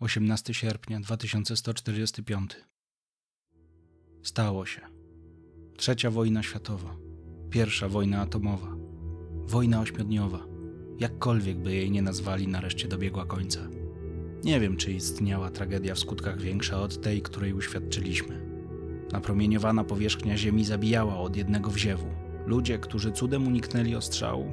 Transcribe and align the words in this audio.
18 0.00 0.54
sierpnia 0.54 1.00
2145. 1.00 2.56
Stało 4.22 4.66
się. 4.66 4.80
Trzecia 5.76 6.10
wojna 6.10 6.42
światowa. 6.42 6.96
Pierwsza 7.50 7.88
wojna 7.88 8.20
atomowa. 8.20 8.76
Wojna 9.46 9.80
ośmiodniowa. 9.80 10.46
Jakkolwiek 10.98 11.58
by 11.58 11.74
jej 11.74 11.90
nie 11.90 12.02
nazwali, 12.02 12.48
nareszcie 12.48 12.88
dobiegła 12.88 13.26
końca. 13.26 13.60
Nie 14.44 14.60
wiem, 14.60 14.76
czy 14.76 14.92
istniała 14.92 15.50
tragedia 15.50 15.94
w 15.94 15.98
skutkach 15.98 16.40
większa 16.40 16.80
od 16.80 17.00
tej, 17.00 17.22
której 17.22 17.52
uświadczyliśmy. 17.52 18.46
Napromieniowana 19.12 19.84
powierzchnia 19.84 20.36
Ziemi 20.36 20.64
zabijała 20.64 21.18
od 21.18 21.36
jednego 21.36 21.70
wziewu. 21.70 22.06
Ludzie, 22.46 22.78
którzy 22.78 23.12
cudem 23.12 23.46
uniknęli 23.46 23.94
ostrzału, 23.94 24.52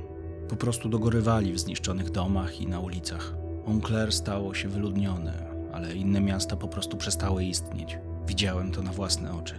po 0.50 0.56
prostu 0.56 0.90
dogorywali 0.90 1.54
w 1.54 1.60
zniszczonych 1.60 2.10
domach 2.10 2.62
i 2.62 2.68
na 2.68 2.80
ulicach. 2.80 3.43
Montclair 3.68 4.12
stało 4.12 4.54
się 4.54 4.70
wyludnione, 4.70 5.34
ale 5.74 5.96
inne 5.96 6.22
miasta 6.22 6.56
po 6.56 6.68
prostu 6.68 6.98
przestały 6.98 7.46
istnieć. 7.46 7.98
Widziałem 8.28 8.72
to 8.72 8.82
na 8.82 8.92
własne 8.92 9.34
oczy. 9.34 9.56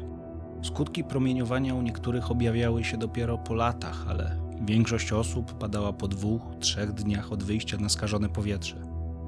Skutki 0.63 1.05
promieniowania 1.05 1.75
u 1.75 1.83
niektórych 1.83 2.31
objawiały 2.31 2.85
się 2.85 2.97
dopiero 2.97 3.39
po 3.39 3.55
latach, 3.55 4.05
ale 4.09 4.37
większość 4.61 5.13
osób 5.13 5.59
padała 5.59 5.93
po 5.93 6.09
dwóch, 6.09 6.43
trzech 6.61 6.93
dniach 6.93 7.33
od 7.33 7.43
wyjścia 7.43 7.77
na 7.77 7.89
skażone 7.89 8.29
powietrze. 8.29 8.77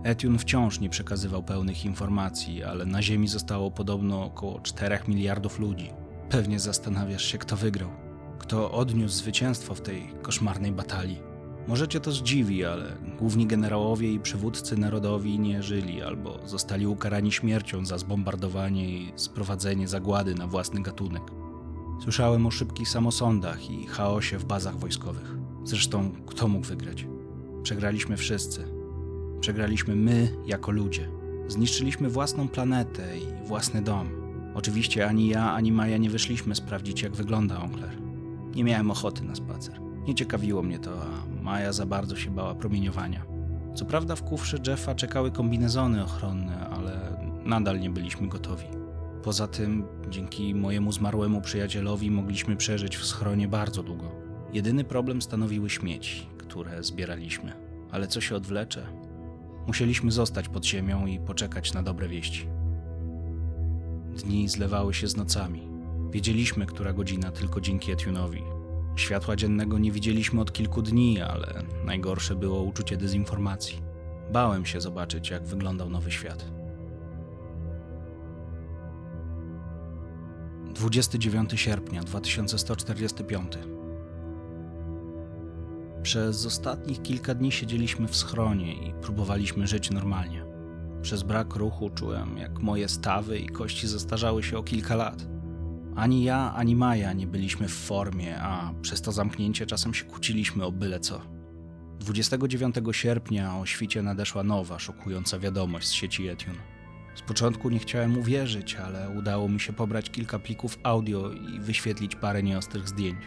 Etune 0.04 0.38
wciąż 0.38 0.80
nie 0.80 0.88
przekazywał 0.88 1.42
pełnych 1.42 1.84
informacji, 1.84 2.64
ale 2.64 2.86
na 2.86 3.02
Ziemi 3.02 3.28
zostało 3.28 3.70
podobno 3.70 4.24
około 4.24 4.60
4 4.60 4.98
miliardów 5.08 5.58
ludzi. 5.58 5.90
Pewnie 6.30 6.60
zastanawiasz 6.60 7.24
się, 7.24 7.38
kto 7.38 7.56
wygrał, 7.56 7.90
kto 8.38 8.72
odniósł 8.72 9.14
zwycięstwo 9.14 9.74
w 9.74 9.80
tej 9.80 10.08
koszmarnej 10.22 10.72
batalii. 10.72 11.35
Może 11.68 11.88
cię 11.88 12.00
to 12.00 12.12
zdziwi, 12.12 12.64
ale 12.64 12.96
główni 13.18 13.46
generałowie 13.46 14.12
i 14.12 14.20
przywódcy 14.20 14.76
narodowi 14.76 15.38
nie 15.38 15.62
żyli 15.62 16.02
albo 16.02 16.38
zostali 16.44 16.86
ukarani 16.86 17.32
śmiercią 17.32 17.86
za 17.86 17.98
zbombardowanie 17.98 18.88
i 18.88 19.12
sprowadzenie 19.16 19.88
zagłady 19.88 20.34
na 20.34 20.46
własny 20.46 20.82
gatunek. 20.82 21.22
Słyszałem 22.02 22.46
o 22.46 22.50
szybkich 22.50 22.88
samosądach 22.88 23.70
i 23.70 23.86
chaosie 23.86 24.38
w 24.38 24.44
bazach 24.44 24.78
wojskowych. 24.78 25.36
Zresztą, 25.64 26.10
kto 26.26 26.48
mógł 26.48 26.66
wygrać? 26.66 27.06
Przegraliśmy 27.62 28.16
wszyscy. 28.16 28.64
Przegraliśmy 29.40 29.96
my 29.96 30.28
jako 30.46 30.70
ludzie. 30.70 31.08
Zniszczyliśmy 31.48 32.08
własną 32.08 32.48
planetę 32.48 33.18
i 33.18 33.46
własny 33.46 33.82
dom. 33.82 34.08
Oczywiście 34.54 35.06
ani 35.06 35.28
ja, 35.28 35.52
ani 35.52 35.72
Maja 35.72 35.96
nie 35.96 36.10
wyszliśmy 36.10 36.54
sprawdzić, 36.54 37.02
jak 37.02 37.12
wygląda 37.12 37.60
Onkler. 37.60 37.96
Nie 38.54 38.64
miałem 38.64 38.90
ochoty 38.90 39.24
na 39.24 39.34
spacer. 39.34 39.85
Nie 40.06 40.14
ciekawiło 40.14 40.62
mnie 40.62 40.78
to, 40.78 40.90
a 41.02 41.42
Maja 41.42 41.72
za 41.72 41.86
bardzo 41.86 42.16
się 42.16 42.30
bała 42.30 42.54
promieniowania. 42.54 43.22
Co 43.74 43.84
prawda 43.84 44.16
w 44.16 44.22
kufrze 44.22 44.58
Jeffa 44.66 44.94
czekały 44.94 45.30
kombinezony 45.30 46.04
ochronne, 46.04 46.68
ale 46.68 47.18
nadal 47.44 47.80
nie 47.80 47.90
byliśmy 47.90 48.28
gotowi. 48.28 48.66
Poza 49.22 49.46
tym, 49.46 49.84
dzięki 50.10 50.54
mojemu 50.54 50.92
zmarłemu 50.92 51.40
przyjacielowi 51.40 52.10
mogliśmy 52.10 52.56
przeżyć 52.56 52.96
w 52.96 53.06
schronie 53.06 53.48
bardzo 53.48 53.82
długo. 53.82 54.12
Jedyny 54.52 54.84
problem 54.84 55.22
stanowiły 55.22 55.70
śmieci, 55.70 56.26
które 56.38 56.82
zbieraliśmy. 56.82 57.52
Ale 57.90 58.06
co 58.06 58.20
się 58.20 58.36
odwlecze? 58.36 58.86
Musieliśmy 59.66 60.10
zostać 60.10 60.48
pod 60.48 60.66
ziemią 60.66 61.06
i 61.06 61.18
poczekać 61.18 61.72
na 61.72 61.82
dobre 61.82 62.08
wieści. 62.08 62.48
Dni 64.24 64.48
zlewały 64.48 64.94
się 64.94 65.08
z 65.08 65.16
nocami. 65.16 65.68
Wiedzieliśmy, 66.10 66.66
która 66.66 66.92
godzina 66.92 67.30
tylko 67.30 67.60
dzięki 67.60 67.92
Etunowi. 67.92 68.42
Światła 68.96 69.36
dziennego 69.36 69.78
nie 69.78 69.92
widzieliśmy 69.92 70.40
od 70.40 70.52
kilku 70.52 70.82
dni, 70.82 71.20
ale 71.20 71.62
najgorsze 71.84 72.36
było 72.36 72.62
uczucie 72.62 72.96
dezinformacji. 72.96 73.82
Bałem 74.32 74.66
się 74.66 74.80
zobaczyć, 74.80 75.30
jak 75.30 75.46
wyglądał 75.46 75.90
nowy 75.90 76.10
świat. 76.10 76.44
29 80.74 81.50
sierpnia 81.60 82.02
2145. 82.02 83.52
Przez 86.02 86.46
ostatnich 86.46 87.02
kilka 87.02 87.34
dni 87.34 87.52
siedzieliśmy 87.52 88.08
w 88.08 88.16
schronie 88.16 88.88
i 88.88 88.92
próbowaliśmy 89.02 89.66
żyć 89.66 89.90
normalnie. 89.90 90.44
Przez 91.02 91.22
brak 91.22 91.54
ruchu 91.54 91.90
czułem, 91.90 92.38
jak 92.38 92.58
moje 92.58 92.88
stawy 92.88 93.38
i 93.38 93.48
kości 93.48 93.86
zestarzały 93.88 94.42
się 94.42 94.58
o 94.58 94.62
kilka 94.62 94.96
lat. 94.96 95.35
Ani 95.96 96.24
ja, 96.24 96.52
ani 96.54 96.76
Maja 96.76 97.12
nie 97.12 97.26
byliśmy 97.26 97.68
w 97.68 97.74
formie, 97.74 98.40
a 98.40 98.72
przez 98.82 99.02
to 99.02 99.12
zamknięcie 99.12 99.66
czasem 99.66 99.94
się 99.94 100.04
kłóciliśmy 100.04 100.64
o 100.64 100.72
byle 100.72 101.00
co. 101.00 101.20
29 102.00 102.76
sierpnia 102.92 103.58
o 103.58 103.66
świcie 103.66 104.02
nadeszła 104.02 104.42
nowa, 104.42 104.78
szokująca 104.78 105.38
wiadomość 105.38 105.88
z 105.88 105.92
sieci 105.92 106.28
Etune. 106.28 106.58
Z 107.14 107.22
początku 107.22 107.70
nie 107.70 107.78
chciałem 107.78 108.18
uwierzyć, 108.18 108.74
ale 108.74 109.10
udało 109.18 109.48
mi 109.48 109.60
się 109.60 109.72
pobrać 109.72 110.10
kilka 110.10 110.38
plików 110.38 110.78
audio 110.82 111.32
i 111.32 111.60
wyświetlić 111.60 112.16
parę 112.16 112.42
nieostrych 112.42 112.88
zdjęć. 112.88 113.20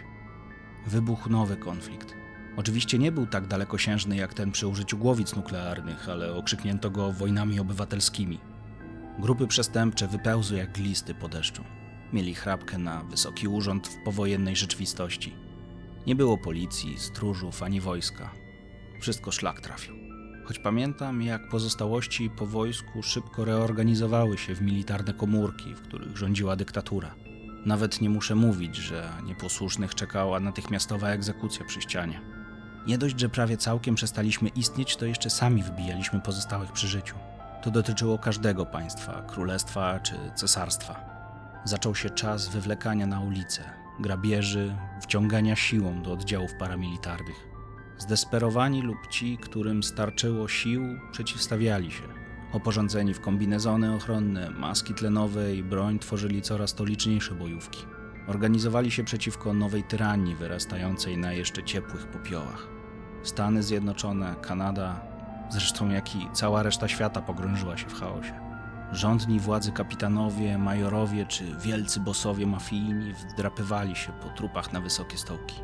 Wybuchł 0.88 1.29
nowy 1.29 1.58
konflikt. 1.58 2.13
Oczywiście 2.58 3.00
nie 3.00 3.12
był 3.12 3.28
tak 3.28 3.47
dalekosiężny 3.47 4.16
jak 4.16 4.34
ten 4.34 4.52
przy 4.52 4.68
użyciu 4.68 4.97
głowic 4.97 5.35
nuklearnych, 5.35 6.09
ale 6.09 6.35
okrzyknięto 6.35 6.91
go 6.91 7.12
wojnami 7.12 7.59
obywatelskimi. 7.59 8.40
Grupy 9.19 9.47
przestępcze 9.47 10.08
wypełzły 10.08 10.58
jak 10.58 10.72
glisty 10.72 11.16
po 11.16 11.29
deszczu. 11.29 11.63
Mieli 12.14 12.36
chrapkę 12.36 12.78
na 12.78 13.03
wysoki 13.03 13.47
urząd 13.47 13.88
w 13.88 14.03
powojennej 14.03 14.56
rzeczywistości. 14.56 15.36
Nie 16.08 16.16
było 16.16 16.38
policji, 16.38 17.00
stróżów 17.00 17.64
ani 17.64 17.81
wojska. 17.81 18.31
Wszystko 19.02 19.31
szlak 19.31 19.62
trafił. 19.62 19.96
Choć 20.46 20.59
pamiętam, 20.59 21.22
jak 21.22 21.50
pozostałości 21.50 22.30
po 22.30 22.46
wojsku 22.46 23.03
szybko 23.03 23.46
reorganizowały 23.46 24.38
się 24.38 24.56
w 24.56 24.62
militarne 24.62 25.14
komórki, 25.14 25.75
w 25.75 25.81
których 25.81 26.18
rządziła 26.18 26.56
dyktatura. 26.56 27.16
Nawet 27.66 28.02
nie 28.02 28.09
muszę 28.09 28.36
mówić, 28.36 28.76
że 28.76 29.09
nieposłusznych 29.26 29.96
czekała 29.96 30.40
natychmiastowa 30.40 31.09
egzekucja 31.09 31.66
przy 31.66 31.81
ścianie. 31.81 32.22
Nie 32.88 32.97
dość, 32.97 33.20
że 33.20 33.30
prawie 33.30 33.58
całkiem 33.58 33.96
przestaliśmy 33.96 34.50
istnieć, 34.50 34.96
to 34.96 35.06
jeszcze 35.06 35.30
sami 35.30 35.64
wybijaliśmy 35.64 36.22
pozostałych 36.22 36.72
przy 36.72 36.88
życiu. 36.88 37.16
To 37.64 37.72
dotyczyło 37.72 38.18
każdego 38.18 38.66
państwa, 38.66 39.22
królestwa 39.22 40.00
czy 40.00 40.16
cesarstwa. 40.36 41.19
Zaczął 41.64 41.96
się 41.96 42.09
czas 42.09 42.50
wywlekania 42.50 43.08
na 43.08 43.20
ulicę, 43.20 43.64
grabieży, 44.00 44.75
wciągania 45.02 45.56
siłą 45.56 46.02
do 46.02 46.12
oddziałów 46.12 46.56
paramilitarnych. 46.59 47.47
Zdesperowani 47.97 48.81
lub 48.81 49.08
ci, 49.08 49.38
którym 49.38 49.84
starczyło 49.84 50.47
sił, 50.47 50.84
przeciwstawiali 51.12 51.92
się. 51.92 52.03
Oporządzeni 52.53 53.14
w 53.14 53.22
kombinezony 53.22 53.96
ochronne, 53.96 54.50
maski 54.50 54.94
tlenowe 54.94 55.56
i 55.56 55.64
broń 55.64 56.00
tworzyli 56.00 56.42
coraz 56.42 56.74
to 56.74 56.86
liczniejsze 56.86 57.36
bojówki. 57.36 57.86
Organizowali 58.28 58.91
się 58.91 59.03
przeciwko 59.03 59.53
nowej 59.53 59.84
tyranii 59.84 60.36
wyrastającej 60.36 61.18
na 61.18 61.34
jeszcze 61.34 61.64
ciepłych 61.64 62.08
popiołach. 62.08 62.68
Stany 63.24 63.64
Zjednoczone, 63.64 64.36
Kanada, 64.41 65.02
zresztą 65.50 65.90
jak 65.90 66.16
i 66.16 66.28
cała 66.34 66.64
reszta 66.64 66.88
świata 66.88 67.22
pogrążyła 67.22 67.78
się 67.78 67.90
w 67.90 68.00
chaosie. 68.00 68.48
Rządni 68.91 69.39
władzy 69.39 69.72
kapitanowie, 69.72 70.57
majorowie 70.57 71.25
czy 71.25 71.55
wielcy 71.61 72.00
bosowie 72.00 72.47
mafijni 72.47 73.13
wdrapywali 73.13 73.95
się 73.95 74.11
po 74.11 74.29
trupach 74.29 74.73
na 74.73 74.81
wysokie 74.81 75.17
stołki. 75.17 75.55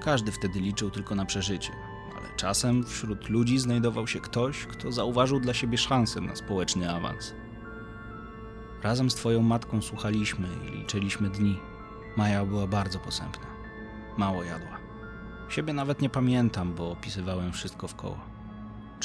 Każdy 0.00 0.32
wtedy 0.32 0.60
liczył 0.60 0.90
tylko 0.90 1.14
na 1.14 1.24
przeżycie, 1.24 1.72
ale 2.18 2.36
czasem 2.36 2.84
wśród 2.84 3.28
ludzi 3.28 3.58
znajdował 3.58 4.06
się 4.06 4.20
ktoś, 4.20 4.66
kto 4.66 4.92
zauważył 4.92 5.40
dla 5.40 5.54
siebie 5.54 5.78
szansę 5.78 6.20
na 6.20 6.36
społeczny 6.36 6.90
awans. 6.90 7.34
Razem 8.82 9.10
z 9.10 9.14
twoją 9.14 9.42
matką 9.42 9.82
słuchaliśmy 9.82 10.48
i 10.68 10.76
liczyliśmy 10.76 11.28
dni. 11.28 11.58
Maja 12.16 12.44
była 12.44 12.66
bardzo 12.66 12.98
posępna. 12.98 13.46
Mało 14.16 14.44
jadła. 14.44 14.78
Siebie 15.48 15.72
nawet 15.72 16.02
nie 16.02 16.10
pamiętam, 16.10 16.74
bo 16.74 16.90
opisywałem 16.90 17.52
wszystko 17.52 17.88
w 17.88 17.94
koło. 17.94 18.35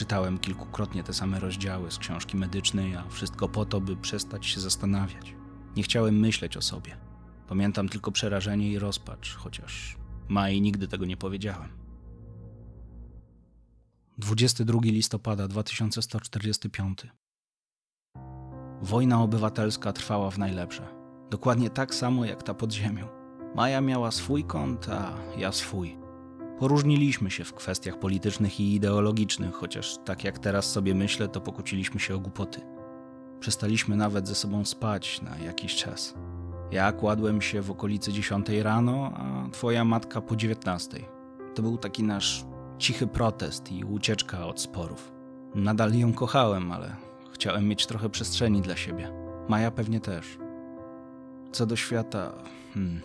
Czytałem 0.02 0.38
kilkukrotnie 0.38 1.04
te 1.04 1.14
same 1.14 1.40
rozdziały 1.40 1.92
z 1.92 1.98
książki 1.98 2.38
medycznej, 2.38 2.96
a 2.96 3.10
wszystko 3.10 3.50
po 3.50 3.66
to, 3.66 3.82
by 3.82 3.96
przestać 3.96 4.46
się 4.46 4.60
zastanawiać. 4.60 5.36
Nie 5.76 5.84
chciałem 5.84 6.20
myśleć 6.20 6.58
o 6.58 6.62
sobie. 6.62 6.98
Pamiętam 7.48 7.90
tylko 7.90 8.12
przerażenie 8.12 8.72
i 8.72 8.80
rozpacz, 8.80 9.36
chociaż 9.36 9.98
Mai 10.28 10.62
nigdy 10.62 10.88
tego 10.88 11.06
nie 11.06 11.18
powiedziałem. 11.18 11.70
22 14.18 14.80
listopada 14.84 15.48
2145. 15.48 17.08
Wojna 18.82 19.24
obywatelska 19.24 19.94
trwała 19.94 20.32
w 20.32 20.38
najlepsze. 20.38 20.88
Dokładnie 21.30 21.70
tak 21.70 21.96
samo 21.96 22.26
jak 22.26 22.44
ta 22.44 22.54
pod 22.54 22.74
ziemią. 22.74 23.08
Maja 23.56 23.82
miała 23.82 24.12
swój 24.12 24.44
kąt, 24.44 24.90
a 24.90 25.18
ja 25.38 25.52
swój. 25.52 26.01
Poróżniliśmy 26.62 27.32
się 27.32 27.44
w 27.44 27.54
kwestiach 27.54 28.00
politycznych 28.00 28.60
i 28.60 28.74
ideologicznych, 28.74 29.56
chociaż 29.56 29.98
tak 30.06 30.24
jak 30.24 30.40
teraz 30.40 30.72
sobie 30.72 30.96
myślę, 30.96 31.28
to 31.28 31.42
pokłóciliśmy 31.42 32.00
się 32.00 32.16
o 32.16 32.20
głupoty. 32.20 32.62
Przestaliśmy 33.40 33.96
nawet 33.96 34.28
ze 34.28 34.36
sobą 34.36 34.66
spać 34.66 35.22
na 35.22 35.38
jakiś 35.38 35.76
czas. 35.76 36.14
Ja 36.72 36.92
kładłem 36.92 37.42
się 37.42 37.62
w 37.62 37.72
okolicy 37.72 38.14
10 38.14 38.50
rano, 38.50 39.12
a 39.16 39.50
twoja 39.52 39.86
matka 39.86 40.22
po 40.22 40.36
19. 40.36 41.00
To 41.56 41.62
był 41.62 41.78
taki 41.78 42.04
nasz 42.04 42.46
cichy 42.78 43.08
protest 43.08 43.72
i 43.72 43.84
ucieczka 43.84 44.46
od 44.46 44.62
sporów. 44.62 45.12
Nadal 45.56 45.94
ją 45.94 46.14
kochałem, 46.14 46.72
ale 46.72 46.96
Chciałem 47.42 47.68
mieć 47.68 47.86
trochę 47.86 48.10
przestrzeni 48.10 48.62
dla 48.62 48.76
siebie. 48.76 49.12
Maja 49.50 49.72
pewnie 49.72 50.00
też. 50.00 50.38
Co 51.52 51.66
do 51.66 51.76
świata, 51.76 52.34
hmm. 52.74 53.02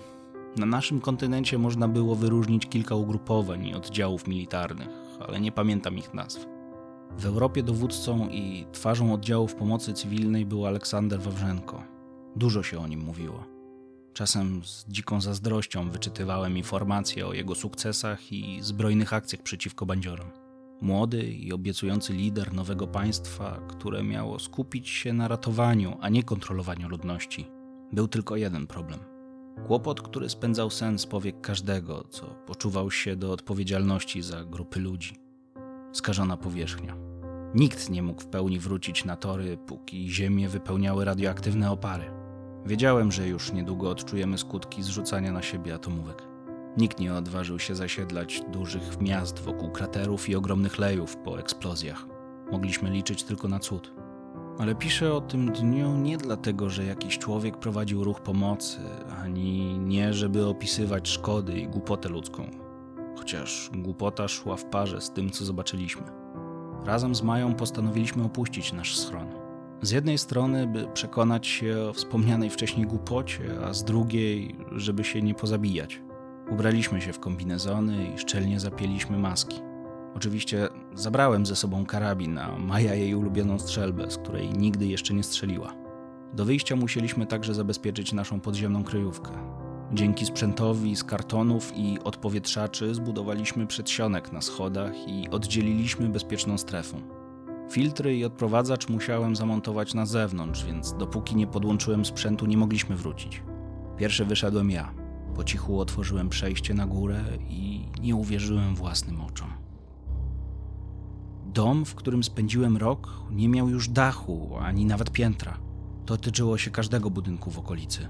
Na 0.56 0.66
naszym 0.66 1.00
kontynencie 1.00 1.58
można 1.58 1.88
było 1.88 2.14
wyróżnić 2.14 2.66
kilka 2.66 2.94
ugrupowań 2.94 3.66
i 3.66 3.74
oddziałów 3.74 4.26
militarnych, 4.26 4.88
ale 5.28 5.40
nie 5.40 5.52
pamiętam 5.52 5.98
ich 5.98 6.14
nazw. 6.14 6.46
W 7.18 7.26
Europie 7.26 7.62
dowódcą 7.62 8.28
i 8.28 8.66
twarzą 8.72 9.12
oddziałów 9.12 9.54
pomocy 9.54 9.92
cywilnej 9.92 10.46
był 10.46 10.66
Aleksander 10.66 11.20
Wawrzenko. 11.20 11.82
Dużo 12.36 12.62
się 12.62 12.78
o 12.78 12.86
nim 12.86 13.00
mówiło. 13.00 13.44
Czasem 14.12 14.64
z 14.64 14.84
dziką 14.88 15.20
zazdrością 15.20 15.90
wyczytywałem 15.90 16.56
informacje 16.56 17.26
o 17.26 17.32
jego 17.32 17.54
sukcesach 17.54 18.32
i 18.32 18.58
zbrojnych 18.62 19.12
akcjach 19.12 19.42
przeciwko 19.42 19.86
bandziorom. 19.86 20.30
Młody 20.80 21.22
i 21.22 21.52
obiecujący 21.52 22.12
lider 22.12 22.54
nowego 22.54 22.86
państwa, 22.86 23.60
które 23.68 24.02
miało 24.02 24.38
skupić 24.38 24.88
się 24.88 25.12
na 25.12 25.28
ratowaniu, 25.28 25.96
a 26.00 26.08
nie 26.08 26.22
kontrolowaniu 26.22 26.88
ludności. 26.88 27.46
Był 27.92 28.08
tylko 28.08 28.36
jeden 28.36 28.66
problem. 28.66 29.15
Kłopot, 29.64 30.02
który 30.02 30.28
spędzał 30.28 30.70
sen 30.70 30.98
z 30.98 31.06
powiek 31.06 31.40
każdego, 31.40 32.04
co 32.10 32.26
poczuwał 32.26 32.90
się 32.90 33.16
do 33.16 33.32
odpowiedzialności 33.32 34.22
za 34.22 34.44
grupy 34.44 34.80
ludzi. 34.80 35.16
Skażona 35.92 36.36
powierzchnia. 36.36 36.96
Nikt 37.54 37.90
nie 37.90 38.02
mógł 38.02 38.22
w 38.22 38.26
pełni 38.26 38.58
wrócić 38.58 39.04
na 39.04 39.16
tory, 39.16 39.58
póki 39.66 40.10
ziemię 40.10 40.48
wypełniały 40.48 41.04
radioaktywne 41.04 41.70
opary. 41.70 42.04
Wiedziałem, 42.66 43.12
że 43.12 43.28
już 43.28 43.52
niedługo 43.52 43.90
odczujemy 43.90 44.38
skutki 44.38 44.82
zrzucania 44.82 45.32
na 45.32 45.42
siebie 45.42 45.74
atomówek. 45.74 46.22
Nikt 46.76 47.00
nie 47.00 47.14
odważył 47.14 47.58
się 47.58 47.74
zasiedlać 47.74 48.42
dużych 48.52 49.00
miast 49.00 49.38
wokół 49.38 49.70
kraterów 49.70 50.28
i 50.28 50.36
ogromnych 50.36 50.78
lejów 50.78 51.16
po 51.16 51.38
eksplozjach. 51.38 52.06
Mogliśmy 52.52 52.90
liczyć 52.90 53.22
tylko 53.22 53.48
na 53.48 53.58
cud. 53.58 53.92
Ale 54.58 54.74
piszę 54.74 55.14
o 55.14 55.20
tym 55.20 55.52
dniu 55.52 55.96
nie 55.96 56.18
dlatego, 56.18 56.70
że 56.70 56.84
jakiś 56.84 57.18
człowiek 57.18 57.56
prowadził 57.56 58.04
ruch 58.04 58.20
pomocy, 58.20 58.78
ani 59.26 59.78
nie, 59.78 60.12
żeby 60.14 60.46
opisywać 60.46 61.08
szkody 61.08 61.60
i 61.60 61.68
głupotę 61.68 62.08
ludzką. 62.08 62.50
Chociaż 63.16 63.70
głupota 63.74 64.28
szła 64.28 64.56
w 64.56 64.64
parze 64.64 65.00
z 65.00 65.10
tym, 65.10 65.30
co 65.30 65.44
zobaczyliśmy. 65.44 66.02
Razem 66.84 67.14
z 67.14 67.22
Mają 67.22 67.54
postanowiliśmy 67.54 68.24
opuścić 68.24 68.72
nasz 68.72 68.98
schron. 68.98 69.28
Z 69.82 69.90
jednej 69.90 70.18
strony, 70.18 70.66
by 70.66 70.86
przekonać 70.94 71.46
się 71.46 71.80
o 71.80 71.92
wspomnianej 71.92 72.50
wcześniej 72.50 72.86
głupocie, 72.86 73.44
a 73.64 73.72
z 73.72 73.84
drugiej, 73.84 74.56
żeby 74.72 75.04
się 75.04 75.22
nie 75.22 75.34
pozabijać. 75.34 76.02
Ubraliśmy 76.50 77.00
się 77.00 77.12
w 77.12 77.20
kombinezony 77.20 78.12
i 78.14 78.18
szczelnie 78.18 78.60
zapięliśmy 78.60 79.18
maski. 79.18 79.60
Oczywiście 80.14 80.68
zabrałem 80.94 81.46
ze 81.46 81.56
sobą 81.56 81.86
karabin, 81.86 82.38
a 82.38 82.58
Maja 82.58 82.94
jej 82.94 83.14
ulubioną 83.14 83.58
strzelbę, 83.58 84.10
z 84.10 84.16
której 84.16 84.50
nigdy 84.50 84.86
jeszcze 84.86 85.14
nie 85.14 85.22
strzeliła. 85.22 85.85
Do 86.34 86.44
wyjścia 86.44 86.76
musieliśmy 86.76 87.26
także 87.26 87.54
zabezpieczyć 87.54 88.12
naszą 88.12 88.40
podziemną 88.40 88.84
kryjówkę. 88.84 89.30
Dzięki 89.92 90.26
sprzętowi 90.26 90.96
z 90.96 91.04
kartonów 91.04 91.72
i 91.76 91.98
odpowietrzaczy 92.04 92.94
zbudowaliśmy 92.94 93.66
przedsionek 93.66 94.32
na 94.32 94.40
schodach 94.40 95.08
i 95.08 95.30
oddzieliliśmy 95.30 96.08
bezpieczną 96.08 96.58
strefę. 96.58 96.96
Filtry 97.70 98.16
i 98.16 98.24
odprowadzacz 98.24 98.88
musiałem 98.88 99.36
zamontować 99.36 99.94
na 99.94 100.06
zewnątrz, 100.06 100.64
więc 100.64 100.94
dopóki 100.94 101.36
nie 101.36 101.46
podłączyłem 101.46 102.04
sprzętu, 102.04 102.46
nie 102.46 102.56
mogliśmy 102.56 102.96
wrócić. 102.96 103.42
Pierwszy 103.96 104.24
wyszedłem 104.24 104.70
ja. 104.70 104.92
Po 105.34 105.44
cichu 105.44 105.80
otworzyłem 105.80 106.28
przejście 106.28 106.74
na 106.74 106.86
górę 106.86 107.24
i 107.48 107.88
nie 108.00 108.14
uwierzyłem 108.14 108.74
własnym 108.74 109.20
oczom. 109.20 109.48
Dom, 111.46 111.84
w 111.84 111.94
którym 111.94 112.24
spędziłem 112.24 112.76
rok, 112.76 113.10
nie 113.30 113.48
miał 113.48 113.68
już 113.68 113.88
dachu 113.88 114.56
ani 114.60 114.86
nawet 114.86 115.10
piętra. 115.10 115.65
To 116.06 116.16
tyczyło 116.16 116.58
się 116.58 116.70
każdego 116.70 117.10
budynku 117.10 117.50
w 117.50 117.58
okolicy. 117.58 118.08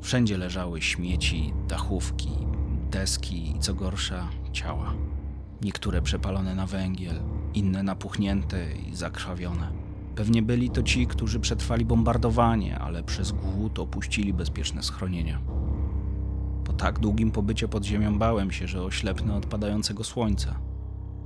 Wszędzie 0.00 0.38
leżały 0.38 0.82
śmieci, 0.82 1.52
dachówki, 1.68 2.30
deski 2.90 3.56
i 3.56 3.58
co 3.58 3.74
gorsza, 3.74 4.28
ciała. 4.52 4.94
Niektóre 5.62 6.02
przepalone 6.02 6.54
na 6.54 6.66
węgiel, 6.66 7.16
inne 7.54 7.82
napuchnięte 7.82 8.72
i 8.72 8.96
zakrwawione. 8.96 9.72
Pewnie 10.14 10.42
byli 10.42 10.70
to 10.70 10.82
ci, 10.82 11.06
którzy 11.06 11.40
przetrwali 11.40 11.84
bombardowanie, 11.84 12.78
ale 12.78 13.02
przez 13.02 13.32
głód 13.32 13.78
opuścili 13.78 14.32
bezpieczne 14.32 14.82
schronienia. 14.82 15.40
Po 16.64 16.72
tak 16.72 16.98
długim 16.98 17.30
pobycie 17.30 17.68
pod 17.68 17.84
ziemią 17.84 18.18
bałem 18.18 18.50
się, 18.50 18.66
że 18.66 18.82
oślepnę 18.82 19.36
od 19.36 19.46
padającego 19.46 20.04
słońca, 20.04 20.60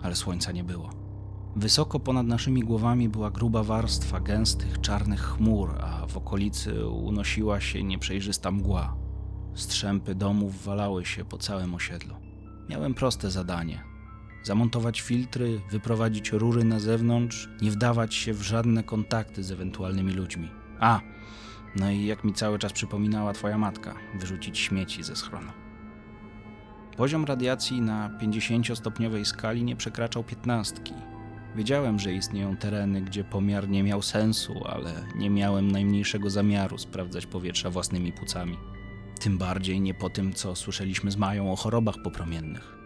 ale 0.02 0.16
słońca 0.16 0.52
nie 0.52 0.64
było. 0.64 1.09
Wysoko 1.56 2.00
ponad 2.00 2.26
naszymi 2.26 2.62
głowami 2.62 3.08
była 3.08 3.30
gruba 3.30 3.62
warstwa 3.62 4.20
gęstych, 4.20 4.80
czarnych 4.80 5.20
chmur, 5.20 5.74
a 5.80 6.06
w 6.06 6.16
okolicy 6.16 6.86
unosiła 6.88 7.60
się 7.60 7.82
nieprzejrzysta 7.82 8.50
mgła. 8.50 8.96
Strzępy 9.54 10.14
domów 10.14 10.64
walały 10.64 11.06
się 11.06 11.24
po 11.24 11.38
całym 11.38 11.74
osiedlu. 11.74 12.14
Miałem 12.68 12.94
proste 12.94 13.30
zadanie: 13.30 13.82
zamontować 14.42 15.00
filtry, 15.00 15.60
wyprowadzić 15.70 16.32
rury 16.32 16.64
na 16.64 16.80
zewnątrz, 16.80 17.48
nie 17.62 17.70
wdawać 17.70 18.14
się 18.14 18.32
w 18.32 18.42
żadne 18.42 18.82
kontakty 18.82 19.42
z 19.42 19.50
ewentualnymi 19.50 20.12
ludźmi. 20.12 20.48
A, 20.80 21.00
no 21.76 21.90
i 21.90 22.06
jak 22.06 22.24
mi 22.24 22.32
cały 22.32 22.58
czas 22.58 22.72
przypominała 22.72 23.32
twoja 23.32 23.58
matka, 23.58 23.94
wyrzucić 24.18 24.58
śmieci 24.58 25.02
ze 25.02 25.16
schronu. 25.16 25.52
Poziom 26.96 27.24
radiacji 27.24 27.80
na 27.80 28.18
50-stopniowej 28.22 29.24
skali 29.24 29.64
nie 29.64 29.76
przekraczał 29.76 30.24
piętnastki. 30.24 30.94
Wiedziałem, 31.56 31.98
że 31.98 32.12
istnieją 32.12 32.56
tereny, 32.56 33.02
gdzie 33.02 33.24
pomiar 33.24 33.68
nie 33.68 33.82
miał 33.82 34.02
sensu, 34.02 34.64
ale 34.66 34.92
nie 35.16 35.30
miałem 35.30 35.72
najmniejszego 35.72 36.30
zamiaru 36.30 36.78
sprawdzać 36.78 37.26
powietrza 37.26 37.70
własnymi 37.70 38.12
płucami. 38.12 38.56
Tym 39.20 39.38
bardziej 39.38 39.80
nie 39.80 39.94
po 39.94 40.10
tym, 40.10 40.32
co 40.32 40.56
słyszeliśmy 40.56 41.10
z 41.10 41.16
Mają 41.16 41.52
o 41.52 41.56
chorobach 41.56 41.94
popromiennych. 42.04 42.78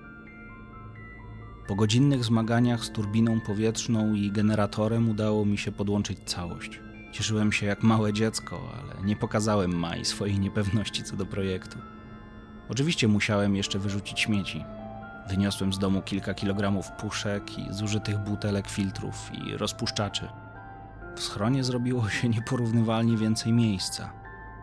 Po 1.68 1.74
godzinnych 1.74 2.24
zmaganiach 2.24 2.84
z 2.84 2.90
turbiną 2.90 3.40
powietrzną 3.40 4.14
i 4.14 4.32
generatorem 4.32 5.08
udało 5.08 5.44
mi 5.44 5.58
się 5.58 5.72
podłączyć 5.72 6.18
całość. 6.24 6.80
Cieszyłem 7.12 7.52
się 7.52 7.66
jak 7.66 7.82
małe 7.82 8.12
dziecko, 8.12 8.60
ale 8.72 9.06
nie 9.06 9.16
pokazałem 9.16 9.78
Mai 9.78 10.04
swojej 10.04 10.38
niepewności 10.38 11.02
co 11.02 11.16
do 11.16 11.26
projektu. 11.26 11.78
Oczywiście 12.68 13.08
musiałem 13.08 13.56
jeszcze 13.56 13.78
wyrzucić 13.78 14.20
śmieci. 14.20 14.64
Wyniosłem 15.28 15.72
z 15.72 15.78
domu 15.78 16.02
kilka 16.02 16.34
kilogramów 16.34 16.90
puszek 16.90 17.58
i 17.58 17.72
zużytych 17.72 18.18
butelek 18.18 18.68
filtrów 18.68 19.30
i 19.32 19.56
rozpuszczaczy. 19.56 20.28
W 21.16 21.20
schronie 21.20 21.64
zrobiło 21.64 22.08
się 22.08 22.28
nieporównywalnie 22.28 23.16
więcej 23.16 23.52
miejsca. 23.52 24.12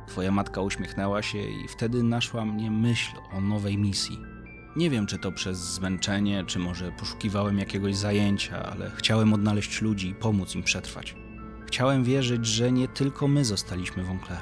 Twoja 0.07 0.31
matka 0.31 0.61
uśmiechnęła 0.61 1.21
się 1.21 1.37
i 1.37 1.67
wtedy 1.67 2.03
naszła 2.03 2.45
mnie 2.45 2.71
myśl 2.71 3.15
o 3.33 3.41
nowej 3.41 3.77
misji. 3.77 4.19
Nie 4.75 4.89
wiem, 4.89 5.07
czy 5.07 5.17
to 5.17 5.31
przez 5.31 5.57
zmęczenie, 5.57 6.43
czy 6.45 6.59
może 6.59 6.91
poszukiwałem 6.91 7.59
jakiegoś 7.59 7.95
zajęcia, 7.95 8.63
ale 8.71 8.91
chciałem 8.95 9.33
odnaleźć 9.33 9.81
ludzi 9.81 10.09
i 10.09 10.15
pomóc 10.15 10.55
im 10.55 10.63
przetrwać. 10.63 11.15
Chciałem 11.67 12.03
wierzyć, 12.03 12.45
że 12.45 12.71
nie 12.71 12.87
tylko 12.87 13.27
my 13.27 13.45
zostaliśmy 13.45 14.03
Wonkler. 14.03 14.41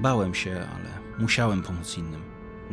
Bałem 0.00 0.34
się, 0.34 0.52
ale 0.52 1.18
musiałem 1.18 1.62
pomóc 1.62 1.98
innym. 1.98 2.22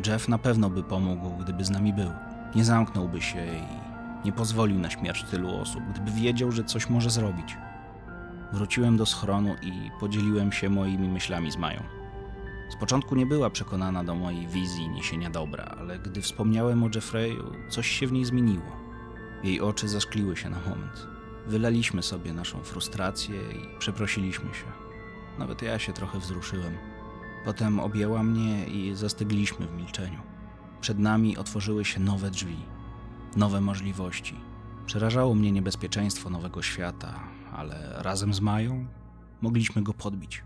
Jeff 0.07 0.27
na 0.27 0.37
pewno 0.37 0.69
by 0.69 0.83
pomógł, 0.83 1.37
gdyby 1.43 1.65
z 1.65 1.69
nami 1.69 1.93
był. 1.93 2.11
Nie 2.55 2.65
zamknąłby 2.65 3.21
się 3.21 3.45
i 3.45 4.25
nie 4.25 4.31
pozwolił 4.31 4.79
na 4.79 4.89
śmierć 4.89 5.23
tylu 5.23 5.55
osób, 5.55 5.83
gdyby 5.93 6.11
wiedział, 6.11 6.51
że 6.51 6.63
coś 6.63 6.89
może 6.89 7.09
zrobić. 7.09 7.57
Wróciłem 8.53 8.97
do 8.97 9.05
schronu 9.05 9.55
i 9.61 9.91
podzieliłem 9.99 10.51
się 10.51 10.69
moimi 10.69 11.07
myślami 11.07 11.51
z 11.51 11.57
Mają. 11.57 11.83
Z 12.69 12.75
początku 12.75 13.15
nie 13.15 13.25
była 13.25 13.49
przekonana 13.49 14.03
do 14.03 14.15
mojej 14.15 14.47
wizji 14.47 14.89
niesienia 14.89 15.29
dobra, 15.29 15.63
ale 15.79 15.99
gdy 15.99 16.21
wspomniałem 16.21 16.83
o 16.83 16.89
Jeffreyu, 16.95 17.51
coś 17.69 17.87
się 17.87 18.07
w 18.07 18.11
niej 18.11 18.25
zmieniło. 18.25 18.79
Jej 19.43 19.61
oczy 19.61 19.87
zaszkliły 19.87 20.37
się 20.37 20.49
na 20.49 20.59
moment. 20.59 21.07
Wylaliśmy 21.47 22.03
sobie 22.03 22.33
naszą 22.33 22.63
frustrację 22.63 23.35
i 23.35 23.79
przeprosiliśmy 23.79 24.53
się. 24.53 24.65
Nawet 25.39 25.61
ja 25.61 25.79
się 25.79 25.93
trochę 25.93 26.19
wzruszyłem. 26.19 26.73
Potem 27.45 27.79
objęła 27.79 28.23
mnie 28.23 28.65
i 28.65 28.95
zastygliśmy 28.95 29.67
w 29.67 29.73
milczeniu. 29.73 30.19
Przed 30.81 30.99
nami 30.99 31.37
otworzyły 31.37 31.85
się 31.85 31.99
nowe 31.99 32.31
drzwi, 32.31 32.57
nowe 33.35 33.61
możliwości. 33.61 34.35
Przerażało 34.85 35.35
mnie 35.35 35.51
niebezpieczeństwo 35.51 36.29
nowego 36.29 36.61
świata, 36.61 37.19
ale 37.53 37.95
razem 37.97 38.33
z 38.33 38.41
Mają 38.41 38.85
mogliśmy 39.41 39.81
go 39.81 39.93
podbić. 39.93 40.43